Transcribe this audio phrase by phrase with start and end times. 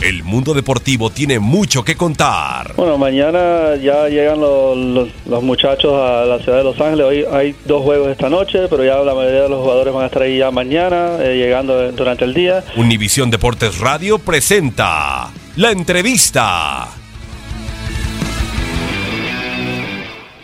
[0.00, 2.72] El mundo deportivo tiene mucho que contar.
[2.76, 7.04] Bueno, mañana ya llegan los, los- los muchachos a la ciudad de Los Ángeles.
[7.04, 10.06] Hoy hay dos juegos esta noche, pero ya la mayoría de los jugadores van a
[10.06, 12.62] estar ahí ya mañana, eh, llegando durante el día.
[12.76, 16.86] Univisión Deportes Radio presenta la entrevista.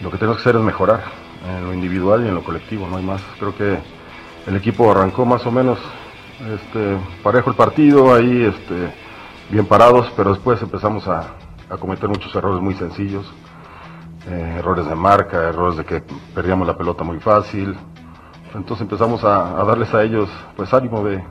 [0.03, 1.05] Lo que tenemos que hacer es mejorar
[1.49, 3.23] en lo individual y en lo colectivo, no hay más.
[3.39, 3.77] Creo que
[4.49, 5.79] el equipo arrancó más o menos
[6.41, 9.04] este, parejo el partido, ahí este,
[9.51, 11.35] bien parados, pero después empezamos a,
[11.71, 13.27] a cometer muchos errores muy sencillos,
[14.29, 16.03] eh, errores de marca, errores de que
[16.35, 17.77] perdíamos la pelota muy fácil.
[18.55, 21.23] Entonces empezamos a, a darles a ellos pues ánimo de,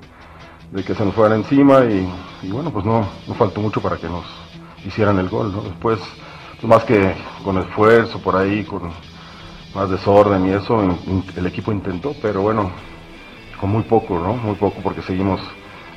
[0.72, 2.08] de que se nos fueran encima y,
[2.42, 4.26] y bueno, pues no, no faltó mucho para que nos
[4.86, 5.52] hicieran el gol.
[5.52, 5.62] ¿no?
[5.62, 6.00] Después,
[6.60, 8.92] pues, más que con esfuerzo por ahí, con
[9.74, 10.82] más desorden y eso,
[11.36, 12.72] el equipo intentó, pero bueno,
[13.60, 14.34] con muy poco, ¿no?
[14.34, 15.42] Muy poco porque seguimos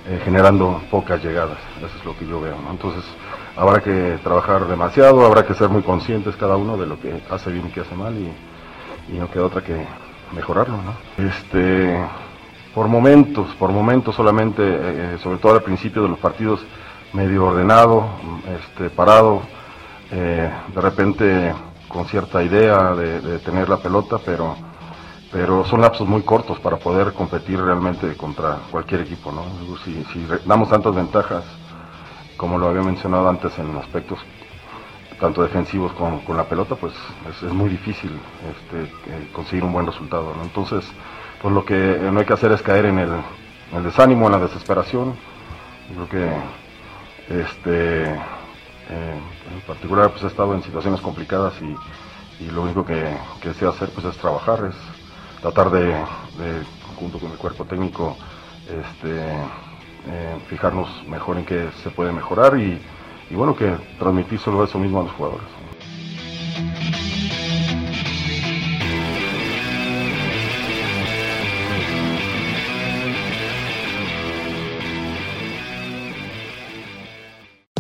[0.09, 2.57] eh, generando pocas llegadas, eso es lo que yo veo.
[2.71, 3.05] Entonces,
[3.57, 7.51] habrá que trabajar demasiado, habrá que ser muy conscientes cada uno de lo que hace
[7.51, 8.33] bien y que hace mal y,
[9.19, 9.85] no queda otra que
[10.33, 11.25] mejorarlo, ¿no?
[11.29, 11.97] Este,
[12.75, 16.65] por momentos, por momentos solamente, eh, sobre todo al principio de los partidos,
[17.13, 18.07] medio ordenado,
[18.61, 19.43] este, parado,
[20.13, 21.55] eh, de repente
[21.89, 24.57] con cierta idea de, de tener la pelota, pero,
[25.37, 29.45] pero son lapsos muy cortos para poder competir realmente contra cualquier equipo, ¿no?
[29.85, 31.45] Si, damos tantas ventajas,
[32.39, 34.19] como lo había mencionado antes en aspectos
[35.21, 36.95] tanto defensivos con, con la pelota, pues
[37.29, 38.19] es, muy difícil
[38.51, 40.33] este, eh, conseguir un buen resultado.
[40.35, 40.43] ¿no?
[40.43, 40.87] Entonces,
[41.43, 45.17] pues lo que no hay que hacer es caer en el, desánimo, en la desesperación.
[45.91, 46.09] Yo creo
[47.29, 49.21] que este, eh,
[49.55, 53.67] en particular pues he estado en situaciones complicadas y, y lo único que, que sé
[53.67, 54.96] hacer pues es trabajar, es
[55.41, 55.95] tratar de,
[56.99, 58.17] junto con el cuerpo técnico,
[58.65, 59.19] este,
[60.09, 62.81] eh, fijarnos mejor en qué se puede mejorar y,
[63.31, 65.47] y bueno, que transmitir solo eso mismo a los jugadores.